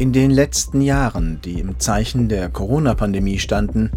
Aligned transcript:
In 0.00 0.14
den 0.14 0.30
letzten 0.30 0.80
Jahren, 0.80 1.42
die 1.44 1.60
im 1.60 1.78
Zeichen 1.78 2.30
der 2.30 2.48
Corona-Pandemie 2.48 3.38
standen, 3.38 3.90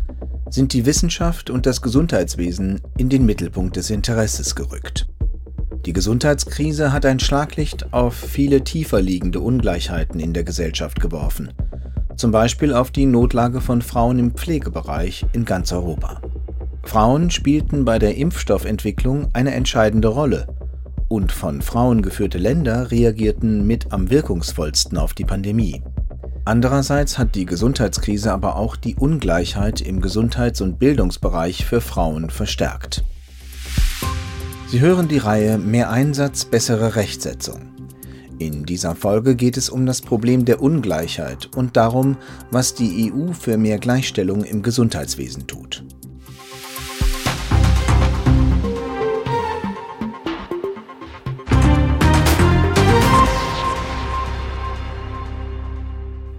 sind 0.50 0.74
die 0.74 0.86
Wissenschaft 0.86 1.50
und 1.50 1.66
das 1.66 1.82
Gesundheitswesen 1.82 2.82
in 2.98 3.08
den 3.08 3.26
Mittelpunkt 3.26 3.78
des 3.78 3.90
Interesses 3.90 4.54
gerückt. 4.54 5.08
Die 5.86 5.94
Gesundheitskrise 5.94 6.92
hat 6.92 7.06
ein 7.06 7.22
Schlaglicht 7.22 7.94
auf 7.94 8.16
viele 8.16 8.66
tiefer 8.66 9.02
liegende 9.02 9.40
Ungleichheiten 9.40 10.20
in 10.20 10.34
der 10.34 10.44
Gesellschaft 10.44 11.00
geworfen, 11.00 11.54
zum 12.18 12.32
Beispiel 12.32 12.74
auf 12.74 12.92
die 12.92 13.06
Notlage 13.06 13.62
von 13.62 13.82
Frauen 13.82 14.20
im 14.20 14.32
Pflegebereich 14.32 15.26
in 15.32 15.46
ganz 15.46 15.72
Europa. 15.72 16.22
Frauen 16.84 17.32
spielten 17.32 17.86
bei 17.86 17.98
der 17.98 18.18
Impfstoffentwicklung 18.18 19.30
eine 19.32 19.54
entscheidende 19.54 20.10
Rolle 20.10 20.53
und 21.14 21.32
von 21.32 21.62
Frauen 21.62 22.02
geführte 22.02 22.40
Länder 22.40 22.90
reagierten 22.90 23.68
mit 23.68 23.94
am 23.94 24.10
wirkungsvollsten 24.10 24.98
auf 24.98 25.14
die 25.14 25.26
Pandemie. 25.26 25.84
Andererseits 26.44 27.20
hat 27.20 27.36
die 27.36 27.46
Gesundheitskrise 27.46 28.34
aber 28.34 28.56
auch 28.56 28.76
die 28.76 28.96
Ungleichheit 28.96 29.80
im 29.80 30.02
Gesundheits- 30.02 30.62
und 30.62 30.80
Bildungsbereich 30.80 31.66
für 31.66 31.82
Frauen 31.82 32.32
verstärkt. 32.32 33.04
Sie 34.66 34.80
hören 34.80 35.08
die 35.08 35.20
Reihe 35.20 35.60
Mehr 35.60 35.92
Einsatz, 35.92 36.46
bessere 36.46 36.96
Rechtsetzung. 36.96 37.62
In 38.40 38.66
dieser 38.66 38.96
Folge 38.96 39.36
geht 39.36 39.56
es 39.56 39.70
um 39.70 39.86
das 39.86 40.02
Problem 40.02 40.46
der 40.46 40.64
Ungleichheit 40.64 41.56
und 41.56 41.78
darum, 41.78 42.18
was 42.50 42.74
die 42.74 43.14
EU 43.14 43.34
für 43.34 43.58
mehr 43.58 43.78
Gleichstellung 43.78 44.44
im 44.44 44.64
Gesundheitswesen 44.64 45.46
tut. 45.46 45.84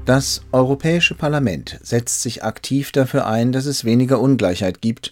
Das 0.04 0.42
Europäische 0.52 1.14
Parlament 1.14 1.80
setzt 1.82 2.20
sich 2.20 2.44
aktiv 2.44 2.92
dafür 2.92 3.26
ein, 3.26 3.52
dass 3.52 3.64
es 3.64 3.86
weniger 3.86 4.20
Ungleichheit 4.20 4.82
gibt 4.82 5.10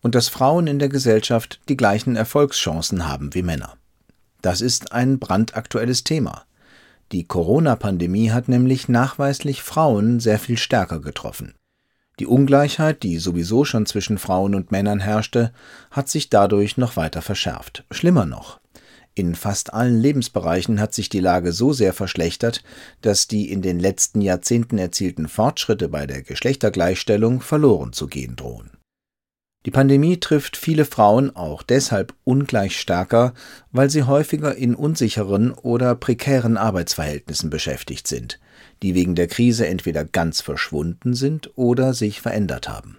und 0.00 0.16
dass 0.16 0.26
Frauen 0.26 0.66
in 0.66 0.80
der 0.80 0.88
Gesellschaft 0.88 1.60
die 1.68 1.76
gleichen 1.76 2.16
Erfolgschancen 2.16 3.06
haben 3.06 3.34
wie 3.34 3.42
Männer. 3.42 3.76
Das 4.40 4.60
ist 4.60 4.90
ein 4.90 5.20
brandaktuelles 5.20 6.02
Thema. 6.02 6.42
Die 7.12 7.22
Corona-Pandemie 7.22 8.32
hat 8.32 8.48
nämlich 8.48 8.88
nachweislich 8.88 9.62
Frauen 9.62 10.18
sehr 10.18 10.40
viel 10.40 10.58
stärker 10.58 10.98
getroffen. 10.98 11.54
Die 12.18 12.26
Ungleichheit, 12.26 13.04
die 13.04 13.18
sowieso 13.18 13.64
schon 13.64 13.86
zwischen 13.86 14.18
Frauen 14.18 14.56
und 14.56 14.72
Männern 14.72 14.98
herrschte, 14.98 15.52
hat 15.92 16.08
sich 16.08 16.30
dadurch 16.30 16.76
noch 16.76 16.96
weiter 16.96 17.22
verschärft. 17.22 17.84
Schlimmer 17.92 18.26
noch, 18.26 18.58
in 19.14 19.34
fast 19.34 19.74
allen 19.74 19.98
Lebensbereichen 19.98 20.80
hat 20.80 20.94
sich 20.94 21.08
die 21.08 21.20
Lage 21.20 21.52
so 21.52 21.72
sehr 21.72 21.92
verschlechtert, 21.92 22.62
dass 23.00 23.28
die 23.28 23.50
in 23.50 23.62
den 23.62 23.78
letzten 23.78 24.20
Jahrzehnten 24.20 24.78
erzielten 24.78 25.28
Fortschritte 25.28 25.88
bei 25.88 26.06
der 26.06 26.22
Geschlechtergleichstellung 26.22 27.40
verloren 27.40 27.92
zu 27.92 28.06
gehen 28.06 28.36
drohen. 28.36 28.70
Die 29.64 29.70
Pandemie 29.70 30.18
trifft 30.18 30.56
viele 30.56 30.84
Frauen 30.84 31.36
auch 31.36 31.62
deshalb 31.62 32.14
ungleich 32.24 32.80
stärker, 32.80 33.32
weil 33.70 33.90
sie 33.90 34.02
häufiger 34.02 34.56
in 34.56 34.74
unsicheren 34.74 35.52
oder 35.52 35.94
prekären 35.94 36.56
Arbeitsverhältnissen 36.56 37.48
beschäftigt 37.48 38.08
sind, 38.08 38.40
die 38.82 38.94
wegen 38.94 39.14
der 39.14 39.28
Krise 39.28 39.66
entweder 39.68 40.04
ganz 40.04 40.40
verschwunden 40.40 41.14
sind 41.14 41.56
oder 41.56 41.94
sich 41.94 42.20
verändert 42.20 42.68
haben. 42.68 42.98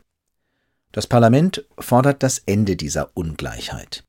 Das 0.94 1.08
Parlament 1.08 1.66
fordert 1.78 2.24
das 2.24 2.38
Ende 2.46 2.78
dieser 2.78 3.10
Ungleichheit. 3.18 4.06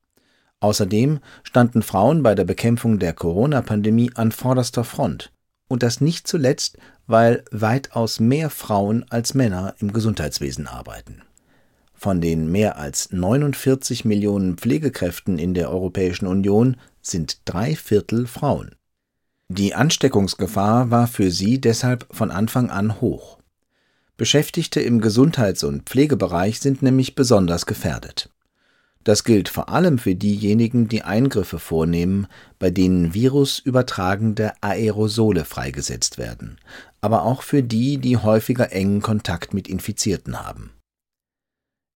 Außerdem 0.65 1.19
standen 1.43 1.83
Frauen 1.83 2.23
bei 2.23 2.33
der 2.33 2.43
Bekämpfung 2.43 2.97
der 2.97 3.13
Corona-Pandemie 3.13 4.09
an 4.15 4.31
vorderster 4.31 4.83
Front. 4.83 5.31
Und 5.67 5.83
das 5.83 6.01
nicht 6.01 6.27
zuletzt, 6.27 6.79
weil 7.05 7.45
weitaus 7.51 8.19
mehr 8.19 8.49
Frauen 8.49 9.05
als 9.11 9.35
Männer 9.35 9.75
im 9.77 9.93
Gesundheitswesen 9.93 10.65
arbeiten. 10.65 11.21
Von 11.93 12.19
den 12.19 12.51
mehr 12.51 12.79
als 12.79 13.11
49 13.11 14.05
Millionen 14.05 14.57
Pflegekräften 14.57 15.37
in 15.37 15.53
der 15.53 15.69
Europäischen 15.69 16.25
Union 16.25 16.77
sind 16.99 17.41
drei 17.45 17.75
Viertel 17.75 18.25
Frauen. 18.25 18.71
Die 19.49 19.75
Ansteckungsgefahr 19.75 20.89
war 20.89 21.05
für 21.05 21.29
sie 21.29 21.61
deshalb 21.61 22.07
von 22.09 22.31
Anfang 22.31 22.71
an 22.71 23.01
hoch. 23.01 23.37
Beschäftigte 24.17 24.81
im 24.81 24.99
Gesundheits- 24.99 25.63
und 25.63 25.83
Pflegebereich 25.83 26.59
sind 26.59 26.81
nämlich 26.81 27.13
besonders 27.13 27.67
gefährdet. 27.67 28.31
Das 29.05 29.23
gilt 29.23 29.49
vor 29.49 29.69
allem 29.69 29.99
für 29.99 30.15
diejenigen, 30.15 30.87
die 30.87 31.03
Eingriffe 31.03 31.59
vornehmen, 31.59 32.25
bei 32.57 32.71
denen 32.71 33.13
virusübertragende 33.13 34.53
Aerosole 34.61 35.45
freigesetzt 35.45 36.17
werden, 36.17 36.57
aber 37.01 37.23
auch 37.23 37.43
für 37.43 37.61
die, 37.61 37.99
die 37.99 38.17
häufiger 38.17 38.71
engen 38.71 39.03
Kontakt 39.03 39.53
mit 39.53 39.67
Infizierten 39.67 40.43
haben. 40.43 40.71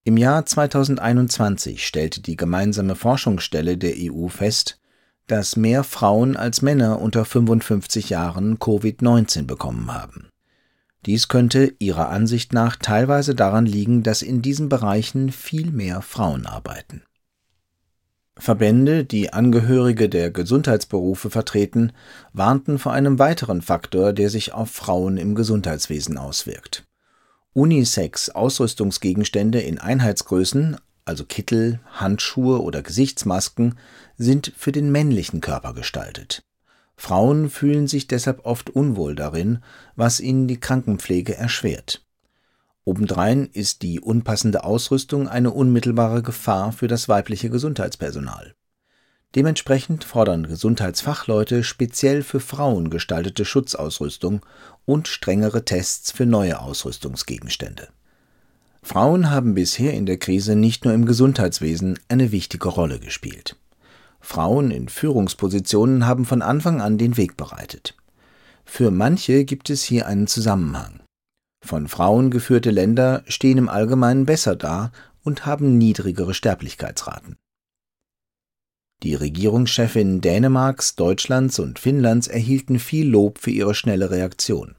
Im 0.03 0.17
Jahr 0.17 0.45
2021 0.45 1.85
stellte 1.85 2.21
die 2.21 2.37
gemeinsame 2.37 2.95
Forschungsstelle 2.95 3.77
der 3.77 3.95
EU 3.97 4.27
fest, 4.27 4.79
dass 5.25 5.55
mehr 5.55 5.83
Frauen 5.83 6.37
als 6.37 6.61
Männer 6.61 7.01
unter 7.01 7.25
55 7.25 8.09
Jahren 8.11 8.59
Covid-19 8.59 9.45
bekommen 9.45 9.91
haben. 9.91 10.29
Dies 11.09 11.27
könnte 11.27 11.73
ihrer 11.79 12.09
Ansicht 12.09 12.53
nach 12.53 12.75
teilweise 12.75 13.33
daran 13.33 13.65
liegen, 13.65 14.03
dass 14.03 14.21
in 14.21 14.43
diesen 14.43 14.69
Bereichen 14.69 15.31
viel 15.31 15.71
mehr 15.71 16.03
Frauen 16.03 16.45
arbeiten. 16.45 17.01
Verbände, 18.37 19.05
die 19.05 19.33
Angehörige 19.33 20.07
der 20.07 20.29
Gesundheitsberufe 20.29 21.31
vertreten, 21.31 21.93
warnten 22.31 22.77
vor 22.77 22.93
einem 22.93 23.17
weiteren 23.17 23.63
Faktor, 23.63 24.13
der 24.13 24.29
sich 24.29 24.53
auf 24.53 24.69
Frauen 24.69 25.17
im 25.17 25.33
Gesundheitswesen 25.33 26.19
auswirkt. 26.19 26.85
Unisex-Ausrüstungsgegenstände 27.53 29.61
in 29.61 29.79
Einheitsgrößen, 29.79 30.77
also 31.05 31.25
Kittel, 31.25 31.79
Handschuhe 31.91 32.61
oder 32.61 32.83
Gesichtsmasken, 32.83 33.79
sind 34.19 34.53
für 34.55 34.71
den 34.71 34.91
männlichen 34.91 35.41
Körper 35.41 35.73
gestaltet. 35.73 36.43
Frauen 36.99 37.49
fühlen 37.49 37.87
sich 37.87 38.07
deshalb 38.07 38.45
oft 38.45 38.69
unwohl 38.69 39.15
darin, 39.15 39.59
was 39.95 40.19
ihnen 40.19 40.49
die 40.49 40.59
Krankenpflege 40.59 41.33
erschwert. 41.33 42.05
Obendrein 42.83 43.45
ist 43.53 43.83
die 43.83 44.01
unpassende 44.01 44.65
Ausrüstung 44.65 45.29
eine 45.29 45.51
unmittelbare 45.51 46.21
Gefahr 46.21 46.73
für 46.73 46.89
das 46.89 47.07
weibliche 47.07 47.49
Gesundheitspersonal. 47.49 48.53
Dementsprechend 49.33 50.03
fordern 50.03 50.45
Gesundheitsfachleute 50.47 51.63
speziell 51.63 52.21
für 52.21 52.41
Frauen 52.41 52.89
gestaltete 52.89 53.45
Schutzausrüstung 53.45 54.45
und 54.83 55.07
strengere 55.07 55.63
Tests 55.63 56.11
für 56.11 56.25
neue 56.25 56.59
Ausrüstungsgegenstände. 56.59 57.87
Frauen 58.83 59.31
haben 59.31 59.55
bisher 59.55 59.93
in 59.93 60.05
der 60.05 60.17
Krise 60.17 60.57
nicht 60.57 60.83
nur 60.83 60.93
im 60.93 61.05
Gesundheitswesen 61.05 61.97
eine 62.09 62.33
wichtige 62.33 62.67
Rolle 62.67 62.99
gespielt. 62.99 63.55
Frauen 64.19 64.71
in 64.71 64.89
Führungspositionen 64.89 66.05
haben 66.05 66.25
von 66.25 66.41
Anfang 66.41 66.81
an 66.81 66.97
den 66.97 67.17
Weg 67.17 67.37
bereitet. 67.37 67.95
Für 68.65 68.91
manche 68.91 69.45
gibt 69.45 69.69
es 69.69 69.83
hier 69.83 70.07
einen 70.07 70.27
Zusammenhang. 70.27 71.01
Von 71.65 71.87
Frauen 71.87 72.31
geführte 72.31 72.71
Länder 72.71 73.23
stehen 73.27 73.57
im 73.57 73.69
Allgemeinen 73.69 74.25
besser 74.25 74.55
da 74.55 74.91
und 75.23 75.45
haben 75.45 75.77
niedrigere 75.77 76.33
Sterblichkeitsraten. 76.33 77.35
Die 79.03 79.15
Regierungschefinnen 79.15 80.19
Dänemarks, 80.21 80.95
Deutschlands 80.95 81.57
und 81.59 81.79
Finnlands 81.79 82.27
erhielten 82.27 82.79
viel 82.79 83.07
Lob 83.07 83.39
für 83.39 83.51
ihre 83.51 83.73
schnelle 83.73 84.11
Reaktion. 84.11 84.75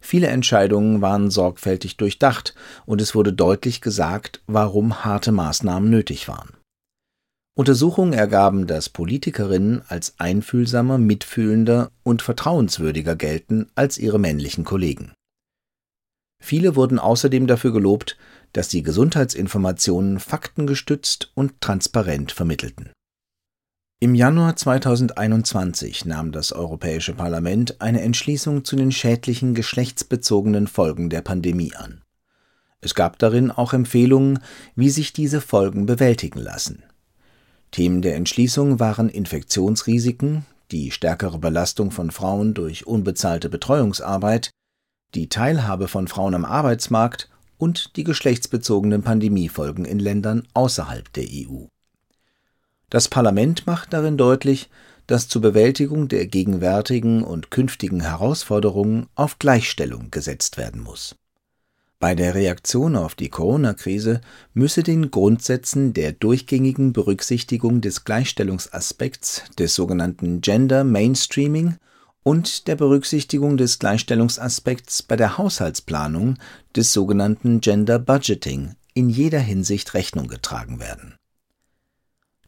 Viele 0.00 0.28
Entscheidungen 0.28 1.00
waren 1.00 1.30
sorgfältig 1.30 1.96
durchdacht 1.96 2.54
und 2.86 3.00
es 3.00 3.14
wurde 3.14 3.32
deutlich 3.32 3.80
gesagt, 3.80 4.42
warum 4.46 5.04
harte 5.04 5.32
Maßnahmen 5.32 5.88
nötig 5.88 6.28
waren. 6.28 6.54
Untersuchungen 7.54 8.14
ergaben, 8.14 8.66
dass 8.66 8.88
Politikerinnen 8.88 9.82
als 9.86 10.14
einfühlsamer, 10.18 10.96
mitfühlender 10.96 11.90
und 12.02 12.22
vertrauenswürdiger 12.22 13.14
gelten 13.14 13.70
als 13.74 13.98
ihre 13.98 14.18
männlichen 14.18 14.64
Kollegen. 14.64 15.12
Viele 16.42 16.76
wurden 16.76 16.98
außerdem 16.98 17.46
dafür 17.46 17.72
gelobt, 17.72 18.16
dass 18.52 18.70
sie 18.70 18.82
Gesundheitsinformationen 18.82 20.18
faktengestützt 20.18 21.30
und 21.34 21.60
transparent 21.60 22.32
vermittelten. 22.32 22.90
Im 24.00 24.16
Januar 24.16 24.56
2021 24.56 26.06
nahm 26.06 26.32
das 26.32 26.52
Europäische 26.52 27.14
Parlament 27.14 27.80
eine 27.80 28.00
Entschließung 28.00 28.64
zu 28.64 28.74
den 28.74 28.90
schädlichen 28.90 29.54
geschlechtsbezogenen 29.54 30.66
Folgen 30.66 31.08
der 31.08 31.20
Pandemie 31.20 31.74
an. 31.74 32.02
Es 32.80 32.96
gab 32.96 33.20
darin 33.20 33.52
auch 33.52 33.72
Empfehlungen, 33.74 34.40
wie 34.74 34.90
sich 34.90 35.12
diese 35.12 35.40
Folgen 35.40 35.86
bewältigen 35.86 36.40
lassen. 36.40 36.82
Themen 37.72 38.02
der 38.02 38.16
Entschließung 38.16 38.80
waren 38.80 39.08
Infektionsrisiken, 39.08 40.44
die 40.70 40.90
stärkere 40.90 41.38
Belastung 41.38 41.90
von 41.90 42.10
Frauen 42.10 42.52
durch 42.54 42.86
unbezahlte 42.86 43.48
Betreuungsarbeit, 43.48 44.50
die 45.14 45.28
Teilhabe 45.28 45.88
von 45.88 46.06
Frauen 46.06 46.34
am 46.34 46.44
Arbeitsmarkt 46.44 47.30
und 47.56 47.96
die 47.96 48.04
geschlechtsbezogenen 48.04 49.02
Pandemiefolgen 49.02 49.86
in 49.86 49.98
Ländern 49.98 50.46
außerhalb 50.52 51.12
der 51.14 51.24
EU. 51.24 51.64
Das 52.90 53.08
Parlament 53.08 53.66
macht 53.66 53.94
darin 53.94 54.18
deutlich, 54.18 54.68
dass 55.06 55.28
zur 55.28 55.40
Bewältigung 55.40 56.08
der 56.08 56.26
gegenwärtigen 56.26 57.22
und 57.22 57.50
künftigen 57.50 58.00
Herausforderungen 58.00 59.06
auf 59.14 59.38
Gleichstellung 59.38 60.10
gesetzt 60.10 60.58
werden 60.58 60.82
muss. 60.82 61.16
Bei 62.02 62.16
der 62.16 62.34
Reaktion 62.34 62.96
auf 62.96 63.14
die 63.14 63.28
Corona-Krise 63.28 64.22
müsse 64.54 64.82
den 64.82 65.12
Grundsätzen 65.12 65.92
der 65.92 66.10
durchgängigen 66.10 66.92
Berücksichtigung 66.92 67.80
des 67.80 68.02
Gleichstellungsaspekts, 68.02 69.44
des 69.56 69.76
sogenannten 69.76 70.40
Gender 70.40 70.82
Mainstreaming 70.82 71.76
und 72.24 72.66
der 72.66 72.74
Berücksichtigung 72.74 73.56
des 73.56 73.78
Gleichstellungsaspekts 73.78 75.04
bei 75.04 75.14
der 75.14 75.38
Haushaltsplanung, 75.38 76.38
des 76.74 76.92
sogenannten 76.92 77.60
Gender 77.60 78.00
Budgeting, 78.00 78.74
in 78.94 79.08
jeder 79.08 79.38
Hinsicht 79.38 79.94
Rechnung 79.94 80.26
getragen 80.26 80.80
werden. 80.80 81.14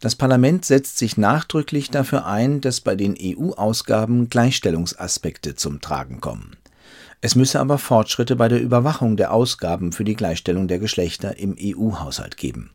Das 0.01 0.17
Parlament 0.17 0.65
setzt 0.65 0.99
sich 0.99 1.17
nachdrücklich 1.17 1.93
dafür 1.93 2.27
ein, 2.27 2.61
dass 2.61 2.81
bei 2.81 2.97
den 2.97 3.17
EU-Ausgaben 3.17 4.29
Gleichstellungsaspekte 4.29 5.55
zum 5.55 5.81
Tragen 5.81 6.21
kommen. 6.21 6.57
Es 7.21 7.35
müsse 7.35 7.61
aber 7.61 7.79
Fortschritte 7.79 8.37
bei 8.37 8.49
der 8.49 8.61
Überwachung 8.61 9.17
der 9.17 9.33
Ausgaben 9.33 9.93
für 9.93 10.05
die 10.05 10.17
Gleichstellung 10.17 10.69
der 10.69 10.79
Geschlechter 10.79 11.39
im 11.39 11.57
EU-Haushalt 11.59 12.37
geben. 12.37 12.75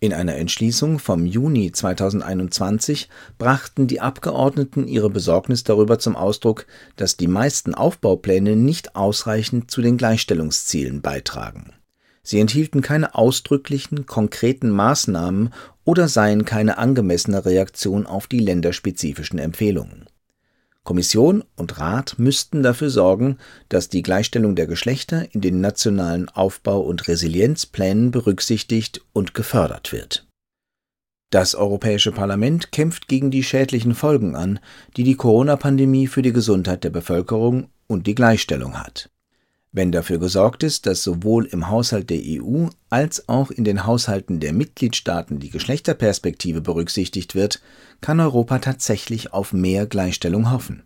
In 0.00 0.12
einer 0.12 0.36
Entschließung 0.36 1.00
vom 1.00 1.26
Juni 1.26 1.72
2021 1.72 3.08
brachten 3.36 3.88
die 3.88 4.00
Abgeordneten 4.00 4.86
ihre 4.86 5.10
Besorgnis 5.10 5.64
darüber 5.64 5.98
zum 5.98 6.14
Ausdruck, 6.14 6.66
dass 6.94 7.16
die 7.16 7.26
meisten 7.26 7.74
Aufbaupläne 7.74 8.54
nicht 8.54 8.94
ausreichend 8.94 9.72
zu 9.72 9.82
den 9.82 9.96
Gleichstellungszielen 9.96 11.02
beitragen. 11.02 11.72
Sie 12.22 12.38
enthielten 12.38 12.80
keine 12.80 13.16
ausdrücklichen, 13.16 14.06
konkreten 14.06 14.70
Maßnahmen 14.70 15.52
oder 15.84 16.06
seien 16.06 16.44
keine 16.44 16.78
angemessene 16.78 17.44
Reaktion 17.44 18.06
auf 18.06 18.28
die 18.28 18.38
länderspezifischen 18.38 19.40
Empfehlungen. 19.40 20.06
Kommission 20.88 21.44
und 21.54 21.78
Rat 21.78 22.14
müssten 22.16 22.62
dafür 22.62 22.88
sorgen, 22.88 23.36
dass 23.68 23.90
die 23.90 24.00
Gleichstellung 24.00 24.56
der 24.56 24.66
Geschlechter 24.66 25.26
in 25.34 25.42
den 25.42 25.60
nationalen 25.60 26.30
Aufbau- 26.30 26.80
und 26.80 27.08
Resilienzplänen 27.08 28.10
berücksichtigt 28.10 29.02
und 29.12 29.34
gefördert 29.34 29.92
wird. 29.92 30.26
Das 31.30 31.54
Europäische 31.54 32.10
Parlament 32.10 32.72
kämpft 32.72 33.06
gegen 33.06 33.30
die 33.30 33.42
schädlichen 33.42 33.94
Folgen 33.94 34.34
an, 34.34 34.60
die 34.96 35.04
die 35.04 35.16
Corona-Pandemie 35.16 36.06
für 36.06 36.22
die 36.22 36.32
Gesundheit 36.32 36.84
der 36.84 36.90
Bevölkerung 36.90 37.68
und 37.86 38.06
die 38.06 38.14
Gleichstellung 38.14 38.80
hat 38.80 39.10
wenn 39.78 39.92
dafür 39.92 40.18
gesorgt 40.18 40.64
ist, 40.64 40.86
dass 40.86 41.04
sowohl 41.04 41.46
im 41.46 41.68
Haushalt 41.68 42.10
der 42.10 42.18
EU 42.20 42.66
als 42.90 43.28
auch 43.28 43.52
in 43.52 43.62
den 43.62 43.86
Haushalten 43.86 44.40
der 44.40 44.52
Mitgliedstaaten 44.52 45.38
die 45.38 45.50
Geschlechterperspektive 45.50 46.60
berücksichtigt 46.60 47.36
wird, 47.36 47.62
kann 48.00 48.18
Europa 48.18 48.58
tatsächlich 48.58 49.32
auf 49.32 49.52
mehr 49.52 49.86
Gleichstellung 49.86 50.50
hoffen. 50.50 50.82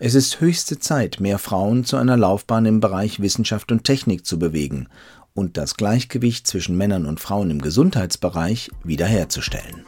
Es 0.00 0.14
ist 0.14 0.42
höchste 0.42 0.78
Zeit, 0.78 1.18
mehr 1.18 1.38
Frauen 1.38 1.86
zu 1.86 1.96
einer 1.96 2.18
Laufbahn 2.18 2.66
im 2.66 2.80
Bereich 2.80 3.20
Wissenschaft 3.20 3.72
und 3.72 3.84
Technik 3.84 4.26
zu 4.26 4.38
bewegen 4.38 4.88
und 5.32 5.56
das 5.56 5.74
Gleichgewicht 5.74 6.46
zwischen 6.46 6.76
Männern 6.76 7.06
und 7.06 7.20
Frauen 7.20 7.50
im 7.50 7.62
Gesundheitsbereich 7.62 8.70
wiederherzustellen. 8.82 9.86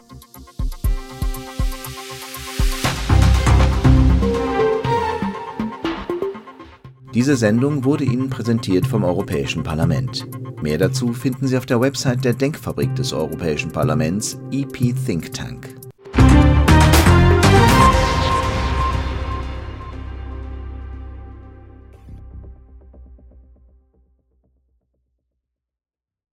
Diese 7.17 7.35
Sendung 7.35 7.85
wurde 7.85 8.05
Ihnen 8.05 8.29
präsentiert 8.29 8.87
vom 8.87 9.03
Europäischen 9.03 9.63
Parlament. 9.63 10.27
Mehr 10.61 10.77
dazu 10.77 11.15
finden 11.15 11.47
Sie 11.47 11.57
auf 11.57 11.65
der 11.65 11.81
Website 11.81 12.23
der 12.27 12.35
Denkfabrik 12.35 12.95
des 12.95 13.15
Europäischen 13.15 13.73
Parlaments 13.73 14.39
EP 14.53 14.95
Think 15.07 15.33
Tank. 15.33 15.76